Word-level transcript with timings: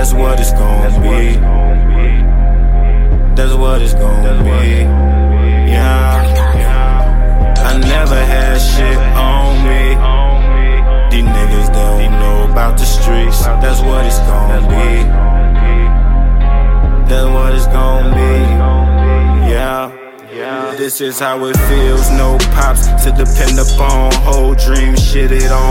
That's 0.00 0.14
what 0.14 0.40
it's 0.40 0.52
gonna 0.52 0.98
be. 1.02 1.36
That's 3.36 3.52
what 3.52 3.82
it's 3.82 3.92
gonna 3.92 4.42
be. 4.42 4.80
Yeah. 5.70 6.24
I 7.58 7.76
never 7.76 8.24
had 8.32 8.56
shit 8.56 8.96
on 8.96 9.60
me. 9.68 9.82
These 11.10 11.28
niggas 11.28 11.68
don't 11.74 12.12
know 12.18 12.50
about 12.50 12.78
the 12.78 12.86
streets. 12.86 13.44
That's 13.44 13.82
what 13.82 14.06
it's 14.06 14.20
gonna 14.20 14.62
be. 14.72 15.04
That's 17.06 17.28
what 17.34 17.54
it's 17.54 17.66
gonna 17.66 18.14
be. 18.14 19.50
Yeah. 19.52 19.90
This 20.78 21.02
is 21.02 21.18
how 21.18 21.44
it 21.44 21.58
feels, 21.68 22.08
no 22.12 22.38
pops 22.56 22.86
to 23.04 23.10
depend 23.12 23.58
upon. 23.58 24.12
Whole 24.24 24.54
dream, 24.54 24.96
shit 24.96 25.30
it 25.30 25.52
on. 25.52 25.69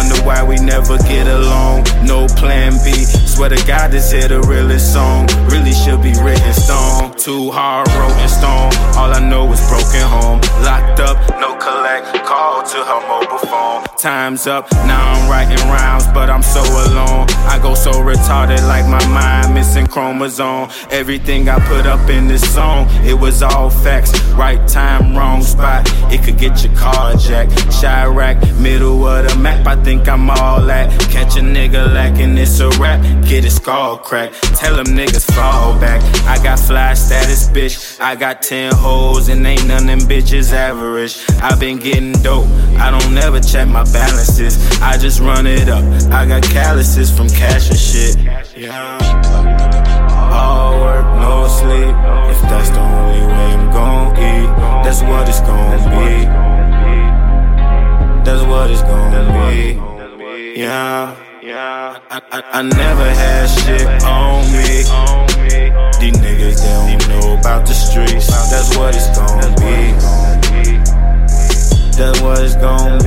Wonder 0.00 0.22
why 0.24 0.42
we 0.42 0.56
never 0.56 0.96
get 0.96 1.26
along. 1.26 1.84
No 2.02 2.26
plan 2.26 2.72
B. 2.82 3.04
Swear 3.28 3.50
to 3.50 3.66
God, 3.66 3.90
this 3.90 4.10
here 4.10 4.28
the 4.28 4.40
realest 4.40 4.94
song. 4.94 5.28
Really 5.52 5.72
should 5.72 6.00
be 6.00 6.14
written 6.24 6.54
stone. 6.54 7.12
Too 7.18 7.50
hard, 7.50 7.86
wrote 7.92 8.16
in 8.16 8.28
stone. 8.30 8.72
All 8.96 9.12
I 9.12 9.20
know 9.20 9.52
is 9.52 9.60
broken 9.68 10.00
home. 10.00 10.40
Locked 10.64 11.00
up, 11.00 11.18
no 11.38 11.52
collect. 11.60 12.06
Call 12.24 12.62
to 12.62 12.78
her 12.78 13.00
mobile 13.12 13.44
phone. 13.44 13.84
Time's 13.98 14.46
up, 14.46 14.72
now 14.88 15.12
I'm 15.12 15.28
writing 15.28 15.60
rhymes, 15.68 16.06
but 16.14 16.30
I'm 16.30 16.42
so 16.42 16.62
alone. 16.64 17.19
I 17.48 17.58
go 17.62 17.74
so 17.74 17.92
retarded, 17.92 18.66
like 18.66 18.86
my 18.86 19.04
mind 19.08 19.54
missing 19.54 19.86
chromosome. 19.86 20.70
Everything 20.90 21.48
I 21.48 21.58
put 21.66 21.86
up 21.86 22.08
in 22.08 22.28
this 22.28 22.42
song, 22.54 22.88
it 23.04 23.14
was 23.14 23.42
all 23.42 23.70
facts. 23.70 24.18
Right 24.30 24.66
time, 24.68 25.16
wrong 25.16 25.42
spot. 25.42 25.88
It 26.12 26.22
could 26.22 26.38
get 26.38 26.64
your 26.64 26.74
car 26.74 27.14
jacked. 27.14 27.52
Chiraq, 27.78 28.60
middle 28.60 29.06
of 29.06 29.28
the 29.28 29.36
map. 29.38 29.66
I 29.66 29.76
think 29.82 30.08
I'm 30.08 30.30
all 30.30 30.70
at. 30.70 30.88
Catch 31.10 31.36
a 31.36 31.40
nigga 31.40 31.92
lacking, 31.92 32.38
it's 32.38 32.60
a 32.60 32.68
rap. 32.80 33.00
Get 33.24 33.44
his 33.44 33.56
skull 33.56 33.98
cracked. 33.98 34.34
Tell 34.56 34.76
them 34.76 34.86
niggas 34.86 35.30
fall 35.34 35.78
back. 35.80 36.00
I 36.26 36.39
bitch. 37.52 38.00
I 38.00 38.16
got 38.16 38.42
10 38.42 38.74
hoes 38.74 39.28
and 39.28 39.46
ain't 39.46 39.66
none 39.66 39.86
them 39.86 40.00
bitches 40.00 40.52
average. 40.52 41.18
i 41.42 41.54
been 41.56 41.78
getting 41.78 42.12
dope. 42.22 42.46
I 42.78 42.90
don't 42.90 43.14
never 43.14 43.40
check 43.40 43.68
my 43.68 43.84
balances. 43.84 44.58
I 44.80 44.96
just 44.96 45.20
run 45.20 45.46
it 45.46 45.68
up. 45.68 45.84
I 46.12 46.26
got 46.26 46.42
calluses 46.42 47.10
from 47.14 47.28
cash 47.28 47.68
and 47.70 47.78
shit. 47.78 48.16
Yeah. 48.56 48.98
All 50.32 50.80
work, 50.80 51.04
no 51.20 51.48
sleep. 51.48 51.94
If 52.32 52.40
that's 52.48 52.70
the 52.70 52.80
only 52.80 53.26
way 53.26 53.48
I'm 53.54 53.70
gon' 53.70 54.16
eat, 54.16 54.48
that's 54.84 55.02
what 55.02 55.28
it's 55.28 55.40
gon' 55.40 55.78
be. 55.90 56.24
That's 58.24 58.42
what 58.46 58.70
it's 58.70 58.82
gon' 58.82 59.50
be. 59.50 60.60
Yeah. 60.60 61.16
Yeah, 61.42 61.98
I, 62.10 62.20
I, 62.32 62.58
I 62.58 62.62
never 62.62 63.10
had 63.10 63.46
shit 63.46 64.04
on 64.04 64.44
me. 64.52 64.84
These 65.98 66.16
niggas, 66.20 66.62
they 66.62 66.96
don't 66.96 67.08
know 67.08 67.39
streets. 67.90 68.28
That's 68.50 68.76
what 68.76 68.94
it's 68.94 69.10
gonna 69.18 69.50
be. 69.56 69.92
That's 71.96 72.20
what 72.20 72.38
it's 72.42 72.56
gon' 72.56 72.99